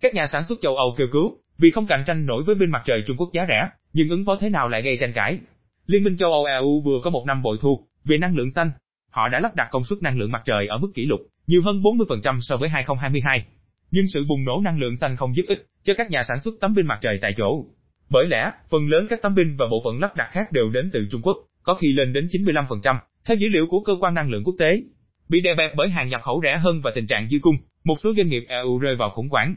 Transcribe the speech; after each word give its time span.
Các 0.00 0.14
nhà 0.14 0.26
sản 0.26 0.44
xuất 0.44 0.58
châu 0.62 0.76
Âu 0.76 0.94
kêu 0.98 1.06
cứu, 1.12 1.36
vì 1.58 1.70
không 1.70 1.86
cạnh 1.86 2.04
tranh 2.06 2.26
nổi 2.26 2.42
với 2.46 2.54
pin 2.54 2.70
mặt 2.70 2.82
trời 2.84 3.02
Trung 3.06 3.16
Quốc 3.16 3.30
giá 3.32 3.46
rẻ, 3.48 3.68
nhưng 3.92 4.08
ứng 4.08 4.24
phó 4.24 4.36
thế 4.40 4.48
nào 4.48 4.68
lại 4.68 4.82
gây 4.82 4.96
tranh 5.00 5.12
cãi. 5.12 5.38
Liên 5.86 6.04
minh 6.04 6.16
châu 6.16 6.32
Âu 6.32 6.44
EU 6.44 6.80
vừa 6.80 7.00
có 7.04 7.10
một 7.10 7.24
năm 7.26 7.42
bội 7.42 7.58
thu 7.60 7.86
về 8.04 8.18
năng 8.18 8.36
lượng 8.36 8.50
xanh. 8.50 8.70
Họ 9.10 9.28
đã 9.28 9.40
lắp 9.40 9.56
đặt 9.56 9.68
công 9.70 9.84
suất 9.84 10.02
năng 10.02 10.18
lượng 10.18 10.32
mặt 10.32 10.42
trời 10.44 10.66
ở 10.66 10.78
mức 10.78 10.90
kỷ 10.94 11.06
lục, 11.06 11.20
nhiều 11.46 11.62
hơn 11.64 11.82
40% 11.82 12.40
so 12.40 12.56
với 12.56 12.68
2022. 12.68 13.44
Nhưng 13.90 14.04
sự 14.14 14.24
bùng 14.28 14.44
nổ 14.44 14.60
năng 14.64 14.78
lượng 14.78 14.96
xanh 14.96 15.16
không 15.16 15.36
giúp 15.36 15.44
ích 15.48 15.66
cho 15.84 15.94
các 15.98 16.10
nhà 16.10 16.22
sản 16.22 16.40
xuất 16.40 16.54
tấm 16.60 16.76
pin 16.76 16.86
mặt 16.86 16.98
trời 17.02 17.18
tại 17.22 17.34
chỗ. 17.36 17.64
Bởi 18.10 18.26
lẽ, 18.26 18.50
phần 18.70 18.88
lớn 18.88 19.06
các 19.10 19.22
tấm 19.22 19.36
pin 19.36 19.56
và 19.56 19.66
bộ 19.70 19.82
phận 19.84 20.00
lắp 20.00 20.16
đặt 20.16 20.28
khác 20.32 20.52
đều 20.52 20.70
đến 20.70 20.90
từ 20.92 21.06
Trung 21.12 21.22
Quốc, 21.22 21.36
có 21.62 21.74
khi 21.74 21.92
lên 21.92 22.12
đến 22.12 22.28
95%, 22.32 22.98
theo 23.24 23.36
dữ 23.36 23.48
liệu 23.48 23.66
của 23.66 23.80
cơ 23.80 23.96
quan 24.00 24.14
năng 24.14 24.30
lượng 24.30 24.44
quốc 24.44 24.54
tế. 24.58 24.82
Bị 25.28 25.40
đè 25.40 25.54
bẹp 25.54 25.72
bởi 25.76 25.88
hàng 25.88 26.08
nhập 26.08 26.22
khẩu 26.22 26.40
rẻ 26.42 26.58
hơn 26.58 26.80
và 26.84 26.90
tình 26.94 27.06
trạng 27.06 27.28
dư 27.30 27.38
cung, 27.42 27.56
một 27.84 27.94
số 28.02 28.12
doanh 28.16 28.28
nghiệp 28.28 28.44
EU 28.48 28.78
rơi 28.78 28.96
vào 28.96 29.10
khủng 29.10 29.28
hoảng. 29.28 29.54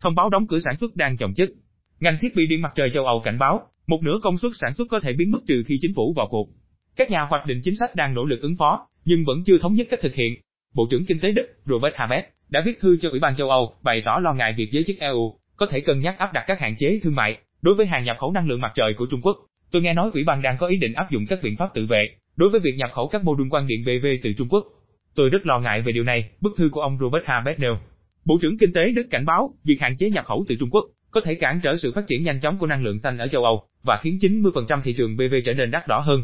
Thông 0.00 0.14
báo 0.14 0.30
đóng 0.30 0.46
cửa 0.46 0.60
sản 0.60 0.76
xuất 0.76 0.96
đang 0.96 1.16
chồng 1.16 1.34
chất. 1.34 1.50
Ngành 2.00 2.18
thiết 2.20 2.36
bị 2.36 2.46
điện 2.46 2.62
mặt 2.62 2.72
trời 2.74 2.90
châu 2.90 3.06
Âu 3.06 3.20
cảnh 3.24 3.38
báo, 3.38 3.68
một 3.86 4.02
nửa 4.02 4.18
công 4.22 4.38
suất 4.38 4.52
sản 4.54 4.74
xuất 4.74 4.88
có 4.90 5.00
thể 5.00 5.12
biến 5.12 5.30
mất 5.30 5.38
trừ 5.48 5.62
khi 5.66 5.78
chính 5.82 5.94
phủ 5.94 6.12
vào 6.16 6.28
cuộc. 6.30 6.48
Các 6.96 7.10
nhà 7.10 7.22
hoạch 7.22 7.46
định 7.46 7.60
chính 7.64 7.76
sách 7.76 7.94
đang 7.94 8.14
nỗ 8.14 8.24
lực 8.24 8.40
ứng 8.40 8.56
phó, 8.56 8.86
nhưng 9.04 9.24
vẫn 9.24 9.44
chưa 9.46 9.58
thống 9.58 9.74
nhất 9.74 9.86
cách 9.90 10.00
thực 10.02 10.14
hiện. 10.14 10.34
Bộ 10.74 10.86
trưởng 10.90 11.06
Kinh 11.06 11.20
tế 11.20 11.32
Đức 11.32 11.46
Robert 11.64 11.94
Habeck 11.94 12.28
đã 12.48 12.62
viết 12.66 12.80
thư 12.80 12.96
cho 12.96 13.10
Ủy 13.10 13.20
ban 13.20 13.36
châu 13.36 13.50
Âu 13.50 13.74
bày 13.82 14.02
tỏ 14.04 14.18
lo 14.22 14.32
ngại 14.32 14.54
việc 14.56 14.72
giới 14.72 14.84
chức 14.86 14.98
EU 14.98 15.38
có 15.56 15.66
thể 15.66 15.80
cân 15.80 16.00
nhắc 16.00 16.18
áp 16.18 16.32
đặt 16.32 16.44
các 16.46 16.60
hạn 16.60 16.76
chế 16.78 17.00
thương 17.02 17.14
mại 17.14 17.38
đối 17.62 17.74
với 17.74 17.86
hàng 17.86 18.04
nhập 18.04 18.16
khẩu 18.20 18.32
năng 18.32 18.48
lượng 18.48 18.60
mặt 18.60 18.72
trời 18.74 18.94
của 18.94 19.06
Trung 19.10 19.20
Quốc. 19.22 19.36
Tôi 19.70 19.82
nghe 19.82 19.92
nói 19.92 20.10
Ủy 20.14 20.24
ban 20.24 20.42
đang 20.42 20.56
có 20.58 20.66
ý 20.66 20.76
định 20.76 20.92
áp 20.92 21.10
dụng 21.10 21.26
các 21.28 21.38
biện 21.42 21.56
pháp 21.56 21.74
tự 21.74 21.86
vệ 21.86 22.08
đối 22.36 22.50
với 22.50 22.60
việc 22.60 22.74
nhập 22.76 22.90
khẩu 22.92 23.08
các 23.08 23.24
mô 23.24 23.34
đun 23.34 23.48
quang 23.48 23.66
điện 23.66 23.84
PV 23.84 24.06
từ 24.22 24.32
Trung 24.38 24.48
Quốc. 24.48 24.64
Tôi 25.14 25.30
rất 25.30 25.46
lo 25.46 25.58
ngại 25.58 25.82
về 25.82 25.92
điều 25.92 26.04
này, 26.04 26.30
bức 26.40 26.52
thư 26.56 26.68
của 26.72 26.80
ông 26.80 26.98
Robert 27.00 27.24
Habeck 27.24 27.60
nêu. 27.60 27.78
Bộ 28.26 28.38
trưởng 28.42 28.58
Kinh 28.58 28.72
tế 28.72 28.92
Đức 28.92 29.06
cảnh 29.10 29.24
báo, 29.24 29.54
việc 29.64 29.80
hạn 29.80 29.96
chế 29.96 30.10
nhập 30.10 30.24
khẩu 30.24 30.44
từ 30.48 30.56
Trung 30.60 30.70
Quốc 30.70 30.84
có 31.10 31.20
thể 31.20 31.34
cản 31.34 31.60
trở 31.62 31.76
sự 31.76 31.92
phát 31.92 32.06
triển 32.08 32.22
nhanh 32.22 32.40
chóng 32.40 32.58
của 32.58 32.66
năng 32.66 32.84
lượng 32.84 32.98
xanh 32.98 33.18
ở 33.18 33.28
châu 33.28 33.44
Âu 33.44 33.68
và 33.82 33.98
khiến 34.02 34.18
90% 34.20 34.82
thị 34.82 34.94
trường 34.98 35.16
PV 35.16 35.34
trở 35.44 35.54
nên 35.54 35.70
đắt 35.70 35.88
đỏ 35.88 35.98
hơn. 35.98 36.22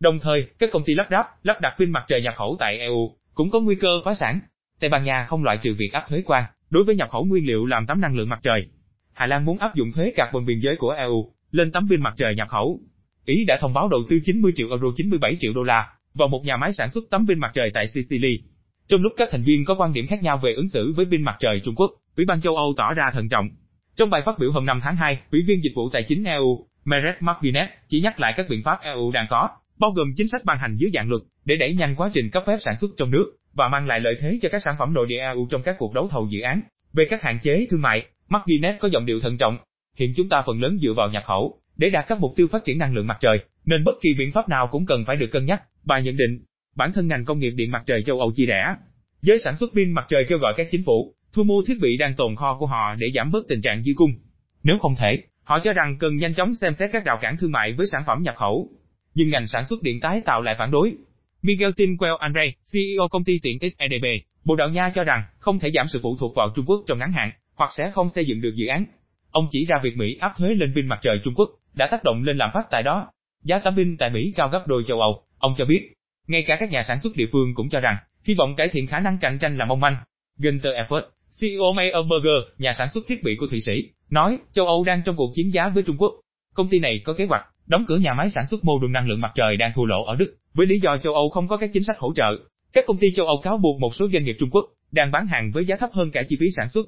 Đồng 0.00 0.18
thời, 0.20 0.46
các 0.58 0.70
công 0.72 0.84
ty 0.84 0.94
lắp 0.94 1.06
ráp, 1.10 1.26
lắp 1.44 1.60
đặt 1.60 1.74
pin 1.78 1.90
mặt 1.90 2.04
trời 2.08 2.22
nhập 2.22 2.34
khẩu 2.36 2.56
tại 2.60 2.78
EU 2.78 3.16
cũng 3.34 3.50
có 3.50 3.60
nguy 3.60 3.74
cơ 3.74 3.88
phá 4.04 4.14
sản. 4.14 4.40
Tây 4.80 4.90
Ban 4.90 5.04
Nha 5.04 5.26
không 5.28 5.44
loại 5.44 5.58
trừ 5.62 5.74
việc 5.78 5.92
áp 5.92 6.04
thuế 6.08 6.22
quan 6.26 6.44
đối 6.70 6.84
với 6.84 6.96
nhập 6.96 7.08
khẩu 7.10 7.24
nguyên 7.24 7.46
liệu 7.46 7.66
làm 7.66 7.86
tấm 7.86 8.00
năng 8.00 8.16
lượng 8.16 8.28
mặt 8.28 8.40
trời. 8.42 8.66
Hà 9.12 9.26
Lan 9.26 9.44
muốn 9.44 9.58
áp 9.58 9.74
dụng 9.74 9.92
thuế 9.92 10.12
carbon 10.16 10.46
biên 10.46 10.58
giới 10.58 10.76
của 10.76 10.90
EU 10.90 11.32
lên 11.50 11.72
tấm 11.72 11.88
pin 11.90 12.00
mặt 12.00 12.14
trời 12.16 12.34
nhập 12.34 12.48
khẩu. 12.48 12.80
Ý 13.24 13.44
đã 13.44 13.58
thông 13.60 13.74
báo 13.74 13.88
đầu 13.88 14.00
tư 14.10 14.18
90 14.24 14.52
triệu 14.56 14.68
euro 14.68 14.88
97 14.96 15.36
triệu 15.40 15.52
đô 15.54 15.62
la 15.62 15.88
vào 16.14 16.28
một 16.28 16.44
nhà 16.44 16.56
máy 16.56 16.72
sản 16.72 16.90
xuất 16.90 17.04
tấm 17.10 17.26
pin 17.28 17.38
mặt 17.38 17.50
trời 17.54 17.70
tại 17.74 17.88
Sicily. 17.88 18.42
Trong 18.88 19.02
lúc 19.02 19.12
các 19.16 19.28
thành 19.32 19.42
viên 19.42 19.64
có 19.64 19.74
quan 19.74 19.92
điểm 19.92 20.06
khác 20.06 20.22
nhau 20.22 20.40
về 20.42 20.54
ứng 20.56 20.68
xử 20.68 20.92
với 20.96 21.06
pin 21.10 21.22
mặt 21.22 21.36
trời 21.40 21.60
Trung 21.64 21.74
Quốc, 21.74 21.90
Ủy 22.16 22.26
ban 22.26 22.40
châu 22.40 22.56
Âu 22.56 22.74
tỏ 22.76 22.94
ra 22.94 23.10
thận 23.12 23.28
trọng. 23.28 23.48
Trong 23.96 24.10
bài 24.10 24.22
phát 24.26 24.38
biểu 24.38 24.52
hôm 24.52 24.66
5 24.66 24.80
tháng 24.82 24.96
2, 24.96 25.18
Ủy 25.32 25.42
viên 25.46 25.64
Dịch 25.64 25.72
vụ 25.76 25.90
Tài 25.90 26.02
chính 26.02 26.24
EU, 26.24 26.66
Meret 26.84 27.14
McGuinness, 27.20 27.72
chỉ 27.88 28.00
nhắc 28.00 28.20
lại 28.20 28.32
các 28.36 28.46
biện 28.48 28.62
pháp 28.64 28.78
EU 28.82 29.10
đang 29.10 29.26
có, 29.30 29.48
bao 29.78 29.90
gồm 29.90 30.08
chính 30.16 30.28
sách 30.28 30.44
ban 30.44 30.58
hành 30.58 30.76
dưới 30.76 30.90
dạng 30.94 31.08
luật, 31.08 31.22
để 31.44 31.56
đẩy 31.56 31.74
nhanh 31.74 31.96
quá 31.96 32.10
trình 32.14 32.30
cấp 32.30 32.42
phép 32.46 32.56
sản 32.60 32.74
xuất 32.80 32.90
trong 32.96 33.10
nước, 33.10 33.36
và 33.54 33.68
mang 33.68 33.86
lại 33.86 34.00
lợi 34.00 34.14
thế 34.20 34.38
cho 34.42 34.48
các 34.48 34.62
sản 34.62 34.74
phẩm 34.78 34.94
nội 34.94 35.06
địa 35.08 35.18
EU 35.18 35.46
trong 35.50 35.62
các 35.62 35.76
cuộc 35.78 35.94
đấu 35.94 36.08
thầu 36.08 36.28
dự 36.30 36.40
án. 36.40 36.60
Về 36.92 37.06
các 37.10 37.22
hạn 37.22 37.38
chế 37.42 37.66
thương 37.70 37.82
mại, 37.82 38.06
McGuinness 38.28 38.80
có 38.80 38.88
giọng 38.88 39.06
điệu 39.06 39.20
thận 39.20 39.38
trọng. 39.38 39.58
Hiện 39.96 40.12
chúng 40.16 40.28
ta 40.28 40.42
phần 40.46 40.62
lớn 40.62 40.78
dựa 40.82 40.92
vào 40.92 41.08
nhập 41.10 41.22
khẩu, 41.26 41.60
để 41.76 41.90
đạt 41.90 42.04
các 42.08 42.20
mục 42.20 42.32
tiêu 42.36 42.46
phát 42.52 42.64
triển 42.64 42.78
năng 42.78 42.94
lượng 42.94 43.06
mặt 43.06 43.16
trời, 43.20 43.38
nên 43.64 43.84
bất 43.84 43.94
kỳ 44.02 44.14
biện 44.18 44.32
pháp 44.32 44.48
nào 44.48 44.66
cũng 44.66 44.86
cần 44.86 45.04
phải 45.06 45.16
được 45.16 45.30
cân 45.30 45.46
nhắc. 45.46 45.62
Bà 45.84 45.98
nhận 46.00 46.16
định, 46.16 46.44
bản 46.74 46.92
thân 46.92 47.08
ngành 47.08 47.24
công 47.24 47.38
nghiệp 47.38 47.50
điện 47.50 47.70
mặt 47.70 47.82
trời 47.86 48.02
châu 48.02 48.20
Âu 48.20 48.32
chia 48.36 48.46
rẽ. 48.46 48.76
Giới 49.22 49.38
sản 49.38 49.56
xuất 49.56 49.70
pin 49.74 49.92
mặt 49.92 50.06
trời 50.08 50.26
kêu 50.28 50.38
gọi 50.38 50.54
các 50.56 50.68
chính 50.70 50.84
phủ 50.84 51.14
thu 51.32 51.44
mua 51.44 51.62
thiết 51.66 51.78
bị 51.80 51.96
đang 51.96 52.14
tồn 52.14 52.36
kho 52.36 52.56
của 52.58 52.66
họ 52.66 52.94
để 52.94 53.06
giảm 53.14 53.30
bớt 53.30 53.48
tình 53.48 53.62
trạng 53.62 53.82
dư 53.82 53.92
cung. 53.96 54.14
Nếu 54.62 54.78
không 54.78 54.94
thể, 54.96 55.22
họ 55.42 55.58
cho 55.64 55.72
rằng 55.72 55.96
cần 55.98 56.16
nhanh 56.16 56.34
chóng 56.34 56.54
xem 56.54 56.74
xét 56.74 56.90
các 56.92 57.04
rào 57.04 57.18
cản 57.20 57.36
thương 57.36 57.52
mại 57.52 57.72
với 57.72 57.86
sản 57.86 58.02
phẩm 58.06 58.22
nhập 58.22 58.34
khẩu. 58.36 58.68
Nhưng 59.14 59.30
ngành 59.30 59.46
sản 59.46 59.66
xuất 59.66 59.82
điện 59.82 60.00
tái 60.00 60.20
tạo 60.24 60.42
lại 60.42 60.54
phản 60.58 60.70
đối. 60.70 60.94
Miguel 61.42 61.70
Tinquel 61.76 62.12
Andre, 62.18 62.42
CEO 62.72 63.08
công 63.10 63.24
ty 63.24 63.38
tiện 63.42 63.58
ích 63.60 63.74
EDB, 63.78 64.04
Bồ 64.44 64.56
Đào 64.56 64.68
Nha 64.68 64.92
cho 64.94 65.04
rằng 65.04 65.22
không 65.38 65.58
thể 65.58 65.70
giảm 65.74 65.86
sự 65.88 66.00
phụ 66.02 66.16
thuộc 66.20 66.34
vào 66.36 66.52
Trung 66.56 66.64
Quốc 66.68 66.84
trong 66.86 66.98
ngắn 66.98 67.12
hạn, 67.12 67.30
hoặc 67.54 67.70
sẽ 67.76 67.90
không 67.90 68.08
xây 68.08 68.24
dựng 68.24 68.40
được 68.40 68.52
dự 68.54 68.66
án. 68.66 68.84
Ông 69.30 69.48
chỉ 69.50 69.66
ra 69.66 69.76
việc 69.82 69.96
Mỹ 69.96 70.16
áp 70.20 70.32
thuế 70.38 70.54
lên 70.54 70.72
pin 70.74 70.86
mặt 70.86 70.98
trời 71.02 71.20
Trung 71.24 71.34
Quốc 71.34 71.50
đã 71.74 71.88
tác 71.90 72.04
động 72.04 72.22
lên 72.22 72.36
lạm 72.36 72.50
phát 72.54 72.66
tại 72.70 72.82
đó. 72.82 73.06
Giá 73.42 73.58
tấm 73.58 73.76
pin 73.76 73.96
tại 73.96 74.10
Mỹ 74.10 74.32
cao 74.36 74.48
gấp 74.48 74.64
đôi 74.66 74.84
châu 74.86 75.00
Âu, 75.00 75.22
ông 75.38 75.54
cho 75.58 75.64
biết. 75.64 75.92
Ngay 76.26 76.44
cả 76.46 76.56
các 76.60 76.70
nhà 76.70 76.82
sản 76.82 77.00
xuất 77.00 77.16
địa 77.16 77.26
phương 77.32 77.54
cũng 77.54 77.68
cho 77.68 77.80
rằng, 77.80 77.96
hy 78.24 78.34
vọng 78.34 78.56
cải 78.56 78.68
thiện 78.68 78.86
khả 78.86 79.00
năng 79.00 79.18
cạnh 79.18 79.38
tranh 79.38 79.58
là 79.58 79.64
mong 79.64 79.80
manh. 79.80 79.96
Günther 80.38 80.72
Effort, 80.72 81.02
CEO 81.40 81.72
Meyerberger, 81.76 82.58
nhà 82.58 82.72
sản 82.72 82.88
xuất 82.88 83.04
thiết 83.08 83.22
bị 83.22 83.36
của 83.40 83.46
Thụy 83.46 83.60
Sĩ, 83.60 83.90
nói 84.10 84.38
châu 84.52 84.66
Âu 84.66 84.84
đang 84.84 85.02
trong 85.04 85.16
cuộc 85.16 85.32
chiến 85.34 85.54
giá 85.54 85.68
với 85.68 85.82
Trung 85.82 85.96
Quốc. 85.98 86.12
Công 86.54 86.68
ty 86.68 86.78
này 86.78 87.00
có 87.04 87.14
kế 87.14 87.24
hoạch 87.24 87.46
đóng 87.66 87.84
cửa 87.88 87.96
nhà 87.96 88.14
máy 88.14 88.30
sản 88.30 88.46
xuất 88.46 88.64
mô 88.64 88.78
đun 88.78 88.92
năng 88.92 89.08
lượng 89.08 89.20
mặt 89.20 89.32
trời 89.34 89.56
đang 89.56 89.72
thua 89.74 89.84
lỗ 89.84 90.04
ở 90.04 90.16
Đức, 90.16 90.36
với 90.54 90.66
lý 90.66 90.80
do 90.80 90.98
châu 90.98 91.14
Âu 91.14 91.30
không 91.30 91.48
có 91.48 91.56
các 91.56 91.70
chính 91.72 91.84
sách 91.84 91.98
hỗ 91.98 92.14
trợ. 92.14 92.36
Các 92.72 92.84
công 92.86 92.98
ty 92.98 93.08
châu 93.16 93.26
Âu 93.26 93.40
cáo 93.42 93.58
buộc 93.58 93.80
một 93.80 93.94
số 93.94 94.08
doanh 94.12 94.24
nghiệp 94.24 94.36
Trung 94.40 94.50
Quốc 94.50 94.64
đang 94.92 95.10
bán 95.10 95.26
hàng 95.26 95.50
với 95.54 95.64
giá 95.64 95.76
thấp 95.76 95.90
hơn 95.92 96.10
cả 96.10 96.22
chi 96.28 96.36
phí 96.40 96.46
sản 96.56 96.68
xuất. 96.68 96.86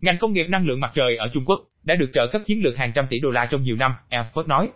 Ngành 0.00 0.18
công 0.18 0.32
nghiệp 0.32 0.46
năng 0.48 0.66
lượng 0.66 0.80
mặt 0.80 0.92
trời 0.94 1.16
ở 1.16 1.28
Trung 1.34 1.44
Quốc 1.44 1.60
đã 1.84 1.94
được 1.94 2.10
trợ 2.14 2.26
cấp 2.32 2.42
chiến 2.46 2.62
lược 2.62 2.76
hàng 2.76 2.92
trăm 2.94 3.06
tỷ 3.10 3.18
đô 3.18 3.30
la 3.30 3.46
trong 3.46 3.62
nhiều 3.62 3.76
năm, 3.76 3.92
Effort 4.10 4.46
nói. 4.46 4.68